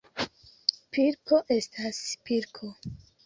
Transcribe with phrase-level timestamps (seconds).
[0.95, 2.01] Pilko estas
[2.31, 2.73] pilko.